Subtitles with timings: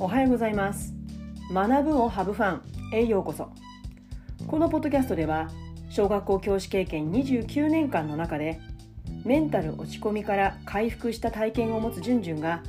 [0.00, 0.92] おはようございます。
[1.52, 2.62] 学ぶをハブファン
[2.92, 3.48] へようこそ。
[4.48, 5.48] このポッドキャストでは
[5.88, 8.60] 小学校教師経験29年間の中で
[9.24, 12.64] メンタル落ち込みから回復した体験を持つじゅんじゅんが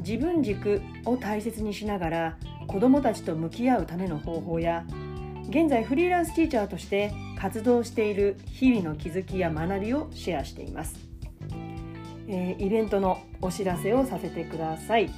[0.00, 2.36] 自分軸を大切にしながら
[2.66, 4.84] 子どもたちと向き合うための方法や
[5.48, 10.96] 現在フリーランスティーチャーとして活動している日々の気づきや学びをシェアしています、
[12.28, 15.10] えー、イベントのお知らせをさせてください、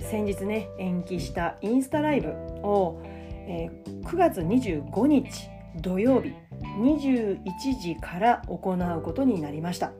[0.00, 2.30] 先日ね延期したインスタライブ
[2.62, 3.68] を、え、
[4.04, 5.48] 9月25日
[5.80, 6.32] 土曜日
[6.80, 7.40] 21
[7.80, 9.92] 時から行うことになりました、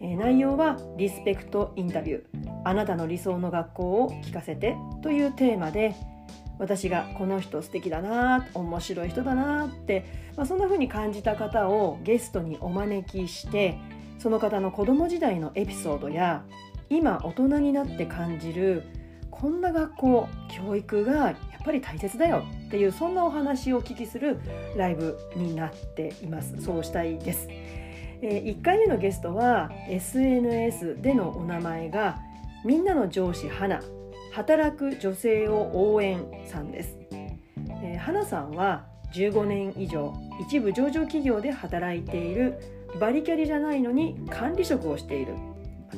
[0.00, 2.50] 内容はリスペクトインタビュー。
[2.64, 5.94] あなたの理想の学校を聞かせてというテーマで
[6.58, 10.04] 私がこの人素敵だな面白い人だなって、
[10.36, 13.78] まあ、そんな風に感じた方をゲストにお招きして
[14.18, 16.44] その方の子供時代のエピソードや
[16.90, 18.82] 今大人になって感じる
[19.30, 24.40] こんな学校教育がやっぱり大切だよっていうそんなお話をお聞きする
[24.76, 26.60] ライブになっています。
[26.60, 32.18] そうしたいです、え、1回目のゲストは SNS でのお名前が
[32.64, 33.80] みんなの上司花
[34.32, 36.98] 働く女性を応援さんです、
[37.82, 38.84] え、花さんは
[39.14, 42.58] 15年以上一部上場企業で働いている
[42.98, 45.34] バリキャリじゃないのに管理職をしている。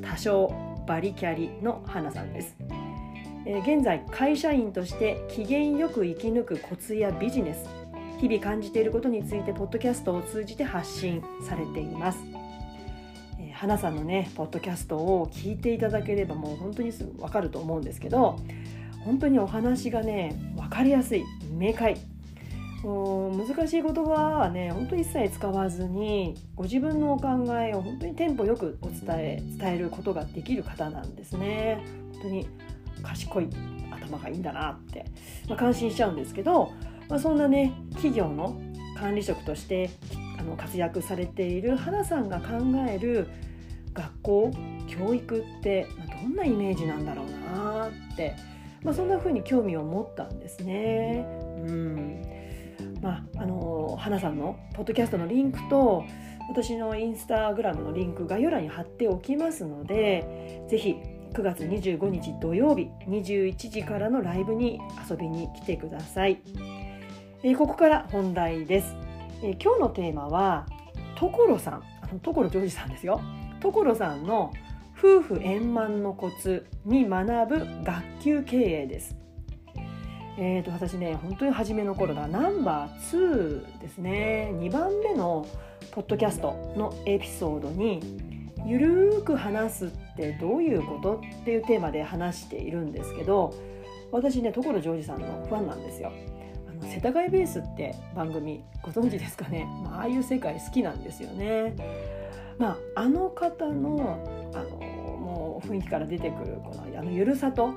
[0.00, 2.56] 多少バリキャリの花さんです、
[3.46, 7.68] えー、現在会社員として機嫌よく生き抜くコツやビジネス
[8.20, 12.20] 日々感じていることについてポッドキャストを通じて発信されています。
[13.52, 18.40] 花さんのねポッドキャストを聞いていただければもう本当にすぐ分かると思うんですけど
[19.04, 21.96] 本当にお話がね分かりやすい明快
[22.82, 31.82] もう難しい言葉はね本当に一切使わずにご自分のお考えを本当にテンポよくお伝え伝えることができる方なんですね。
[32.14, 32.48] 本当に
[33.02, 33.48] 賢い
[33.90, 35.04] 頭がいいんだなって、
[35.48, 36.72] まあ、感心しちゃうんですけど、
[37.08, 38.60] まあ、そんなね企業の
[38.98, 39.90] 管理職として
[40.38, 42.58] あの活躍されている花さんが考
[42.88, 43.28] える
[43.94, 44.50] 学校
[44.88, 45.86] 教育って
[46.22, 47.26] どんなイメージなんだろう
[47.56, 48.34] なって、
[48.82, 51.26] まあ、そんな風に興味を持ったんですね。
[51.66, 52.31] うん
[53.02, 56.04] まあ、あの花さんのポッドキャストのリンクと
[56.48, 60.96] 私のインスタグラムのリンク概要欄に貼っておきますので是非
[61.32, 66.40] 9月25日土曜日21時からのライブに遊びに来てください。
[67.42, 68.94] えー、ここから本題です、
[69.42, 70.66] えー、今日のテーマは
[71.16, 73.20] 所さんあの所ジョージさんですよ
[73.60, 74.52] 所さんの
[74.96, 79.16] 夫婦円満のコツに学ぶ学級経営です。
[80.38, 85.46] えーと、私ね本当に初めの頃だナンバー2ですね2番目の
[85.90, 88.00] ポッドキャストのエピソードに
[88.64, 93.52] 「ゆるーく話すってどういうこと?」っていうテーマで話しているんですけど
[94.10, 96.12] 私ね所ジョージさんのファンなんですよ。
[96.68, 101.74] あの世田谷ベースって番組ご存知ですかね、まあ、ああいう世界好きなんですよね。
[102.58, 104.18] まあ、あの方の
[104.54, 104.76] あの
[105.16, 107.74] もう雰囲気から出てくるこのあのゆるさと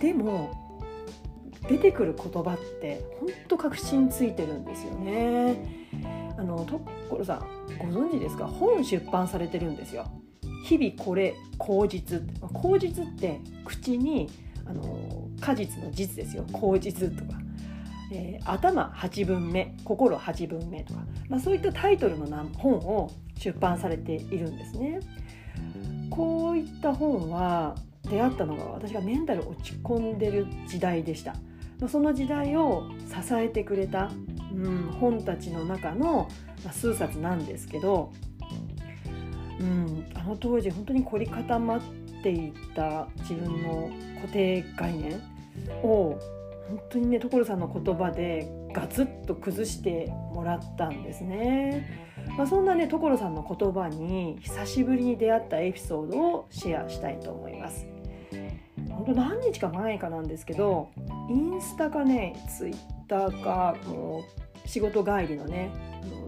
[0.00, 0.65] でも
[1.68, 5.86] 出てくる言葉って本当確信ついてるんですよね。
[6.38, 7.40] あの所さん
[7.78, 8.46] ご存知ですか？
[8.46, 10.06] 本出版されてるんですよ。
[10.64, 12.22] 日々これ口実
[12.52, 14.28] 口実って口に
[14.64, 17.38] あの果実の実ですよ口実とか、
[18.12, 22.26] えー、頭8分目心8分目とか、まあ、そういったタイトルの
[22.58, 25.00] 本を出版されているんですね。
[26.10, 27.76] こういった本は
[28.10, 31.34] 出会ったのが私がメンタル落ち込んでる時代でした。
[31.88, 34.10] その時代を支えてくれた、
[34.54, 36.28] うん、本たちの中の
[36.72, 38.12] 数冊なんですけど、
[39.60, 41.80] うん、あの当時本当に凝り固まっ
[42.22, 43.90] ていた自分の
[44.22, 45.22] 固定概念
[45.82, 46.18] を
[46.68, 52.06] 本当にね所さんの言葉でガツッと崩してもらったんですね。
[52.36, 57.86] まあ、そんなね所さんの言葉に久しぶりに出会ったエピソードをシェアしたいと思います。
[58.90, 60.90] 本当何日か前かなんですけど
[61.28, 62.76] インスタかねツイッ
[63.08, 64.24] ターかも
[64.64, 65.70] う仕事帰りのね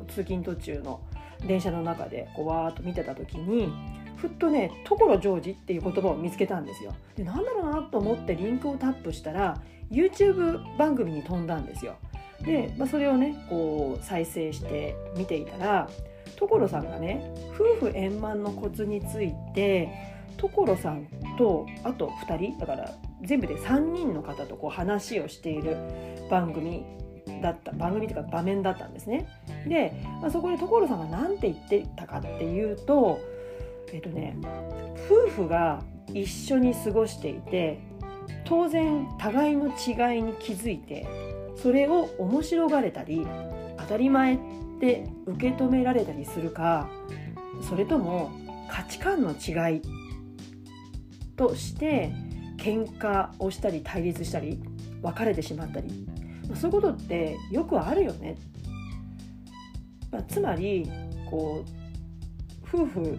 [0.09, 1.01] 通勤途中の
[1.47, 3.73] 電車の中でこうわーっと見てた時に
[4.17, 6.95] ふっとね「所ジョージ」っていう言葉を見つけたんですよ。
[7.17, 9.61] でなんだろうなと思ってリンクをタップしたら
[9.91, 11.97] YouTube 番組に飛んだんですよ。
[12.43, 15.89] で、まあ、それをねこう再生して見ていたら
[16.37, 19.89] 所さんがね夫婦円満のコツについて
[20.37, 21.07] 所さん
[21.37, 25.77] とあと2人だから全部で3人の方とこう話をしている
[26.31, 26.85] 番組
[27.43, 29.29] だった番組というか場面だったんですね。
[29.67, 33.21] で、まあ、そこで所さんが何て言ってたかっていうと
[33.93, 34.37] えっとね
[35.11, 35.83] 夫婦が
[36.13, 37.81] 一緒に過ごしていて
[38.45, 41.07] 当然互いの違いに気づいて
[41.57, 43.27] それを面白がれたり
[43.79, 44.39] 当たり前っ
[44.81, 46.89] て受け止められたりするか
[47.69, 48.31] それとも
[48.71, 49.83] 価値観の違い
[51.37, 52.13] として
[52.59, 54.61] 喧嘩をしたり対立したり
[55.03, 56.07] 別れてしまったり
[56.55, 58.37] そういうことってよくあるよね。
[60.11, 60.91] まあ、つまり
[61.31, 63.19] こう夫婦、ね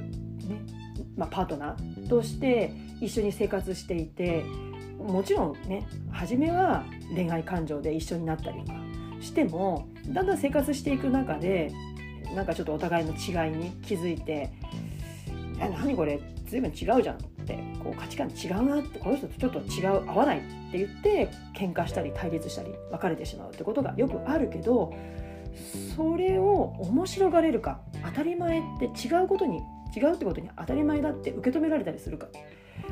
[1.16, 4.44] まあ、パートナーとして一緒に生活していて
[4.98, 6.84] もちろんね初めは
[7.16, 8.80] 恋愛感情で一緒になったりとか
[9.22, 11.72] してもだんだん生活していく中で
[12.36, 14.50] なんかちょっとお互いの違いに気づいて
[15.62, 16.20] 「え何これ？
[16.48, 17.18] 随分違うじゃん」
[17.84, 20.42] こう価値観違うなってこの人とちょっと違う合わないっ
[20.72, 24.94] て言って喧嘩したり対立したり別れてしまうってことがよくあるけど
[25.96, 29.62] それを面白がれるか当たり前って違うことに
[29.96, 32.28] 違うってことに当たり前だって受け止められたりするか、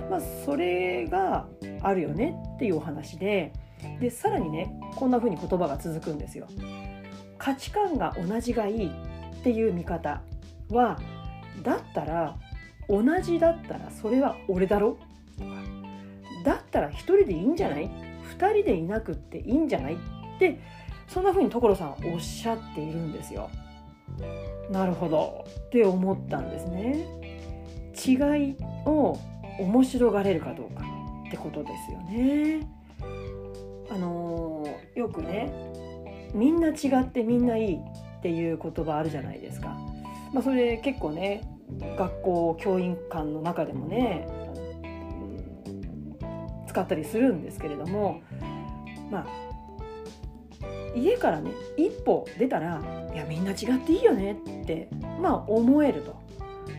[0.10, 1.48] まあ、それが
[1.81, 3.54] あるよねっていうお話で
[4.00, 6.48] でさらにねこんな風に言葉が続くんですよ。
[7.38, 10.24] 価値観が同じがいいっていう見方
[10.72, 11.00] は
[11.63, 12.36] だったら
[12.89, 14.98] 同じだったらそれは俺だろ？
[16.44, 17.89] だったら1人でいいんじゃない
[18.38, 19.95] ？2人でいなくっていいんじゃない？
[19.95, 19.98] っ
[20.39, 20.60] て
[21.07, 23.50] そんな風に所さんおっしゃっているんですよ。
[24.72, 27.06] なるほどって思ったんですね。
[28.06, 28.56] 違い
[28.86, 29.18] を
[29.60, 30.83] 面白がれるかどうか
[31.28, 32.68] ってことですよね。
[33.90, 35.51] あのー、よくね
[36.33, 37.80] みんな違ってみんないいっ
[38.22, 39.78] ていう言葉あるじゃないですか。
[40.33, 41.42] まあ、それ結構ね
[41.98, 44.28] 学校教員間の中でもね
[46.68, 48.22] 使ったりするんですけれども
[49.12, 49.28] まあ
[50.96, 52.81] 家からね一歩出たら
[53.14, 54.34] いやみんな違っていいよね
[54.64, 54.90] って
[55.22, 56.19] まあ思えると、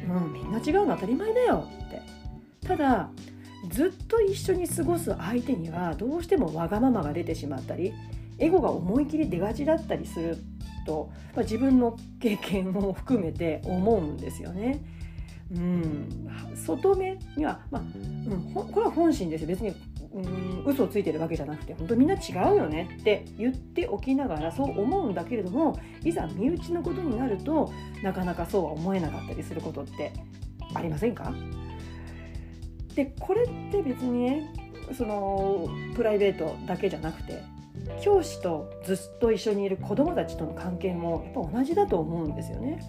[0.09, 2.19] うん、みんな違うの当たり前だよって。
[2.67, 3.11] ただ
[3.71, 7.93] ずっと一緒に過ごす相手にはどうしてもわがままが出てしまったり
[8.39, 10.37] エゴが思い切り出がちだったりする
[10.89, 14.81] と、まあ、自分の経験も含めて思うんですよね。
[15.51, 19.75] うん、外目には、まあうん、これは本心です別に
[20.13, 30.13] うん嘘をついてるわけじゃなくて本当みんな違うよねって言っておきながらそう思うんだけれどもいざ身内のことになるとなかなかそうは思えなかったりすることって
[30.75, 31.33] ありませんか？
[32.95, 34.55] でこれって別にね
[34.93, 37.43] そのプライベートだけじゃなくて
[38.01, 42.81] 教師とずっと一緒にいる子どもたちとの関係もやっぱ同じだと思うんですよね。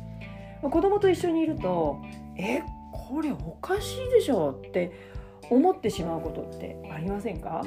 [0.62, 2.01] 子供と一緒にいると
[2.38, 2.62] 「え
[2.92, 4.92] これおかしいでしょ」って
[5.50, 7.63] 思ってしまうことってありませんか、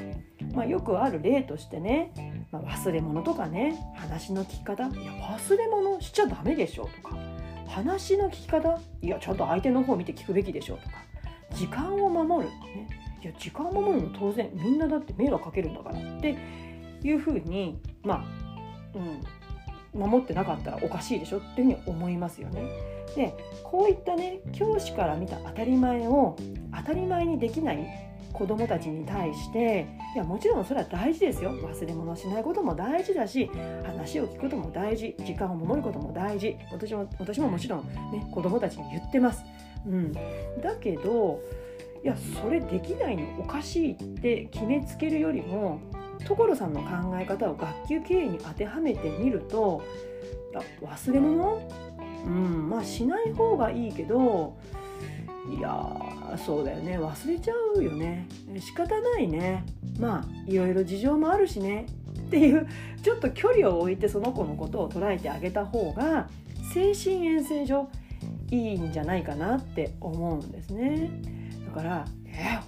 [0.54, 2.12] まあ、よくある例としてね、
[2.52, 7.16] まあ、忘れ物とかね話の聞き方いや忘れ物しちゃダメでしょとか
[7.66, 10.96] 話の聞き方いやちゃんと相手の方を見て聞くべきでしょとか
[11.54, 12.88] 時間を守る、ね、
[13.22, 16.36] いや時間を守るの当然みんなだって迷惑かけるんだからって
[17.08, 18.24] いうふうにまあ、
[19.94, 22.62] うん、守ってなかったらおかしいでしょっていうふうに思いますよね。
[23.14, 26.36] でこういったね教師から見た当たり前を
[26.74, 33.50] 当たり前にできない子どもたちに対していやもちろんそれは大事ですよ忘れ物しないことも大事だし
[33.84, 39.44] 話を聞くことも大事時間を守ることも大事私も私ももちろん、ね、子どもたちに言ってます。
[39.86, 41.40] うん、だけど
[42.02, 45.80] いやそれできないのおかしいって決めつけるよりも
[46.24, 49.82] 所さんの考え方を学級経営に当てはめてみると
[50.80, 51.60] 忘れ物？
[52.26, 54.56] うんまあしない方がいいけど
[55.56, 56.98] いやそうだよね。
[56.98, 58.28] 忘れちゃうよね。
[58.58, 59.64] 仕方ないね。
[59.98, 61.86] まあいろいろ事情もあるしね。
[62.18, 62.66] っていう
[63.02, 66.28] ちょっと距離を置いてその子のことを捉えてあげた方が
[66.72, 67.88] 精神衛生上
[68.50, 71.10] いいんじゃないかなって思うんですね。
[71.66, 72.04] だから、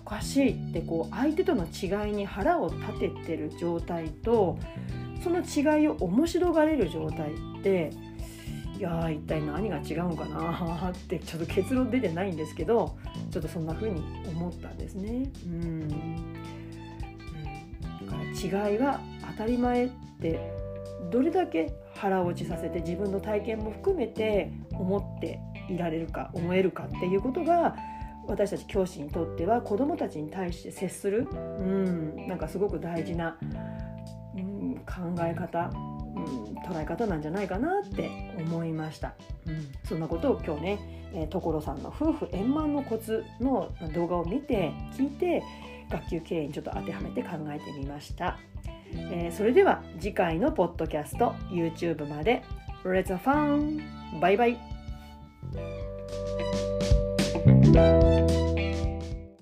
[0.04, 4.58] おかしいってこう相手との違いに腹を立ててる状態と
[5.22, 7.90] その違いを面白がれる状態って
[8.78, 12.98] いや一体何が違うかなってちょっと結論出てないんですけど
[13.30, 15.30] ちょっとそんな風に思ったんですね。
[15.46, 15.56] うん、う
[15.86, 15.94] ん、だ
[18.12, 18.18] か
[18.58, 20.38] ら違いは当たり前って
[21.10, 25.38] どれだけ腹落ちさせて自分の体験も含めて思って
[25.70, 27.76] いられるか思えるかっていうことが
[28.26, 33.38] 私たち教師にとっては子どもたちに対して接する、うん、なんかすごく大事な、
[34.36, 39.14] うん、考え方、うん、捉え方なんじゃないかなって思いました。
[39.46, 45.42] うん、そんなことを今日ね、えー、所さんの夫婦円満のコツの動画を見て聞いて
[45.90, 48.38] 学級経営にちょっと当てはめて考えてみました。
[48.94, 52.42] えー、それでは次回のポッドキャスト YouTube まで
[52.84, 53.80] Let's have fun!
[54.20, 54.73] バイバイ
[57.74, 58.33] you